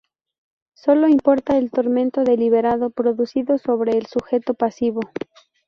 Solo 0.73 1.07
importa 1.07 1.59
el 1.59 1.69
tormento 1.69 2.23
deliberado 2.23 2.89
producido 2.89 3.59
sobre 3.59 3.95
el 3.99 4.07
sujeto 4.07 4.55
pasivo. 4.55 5.01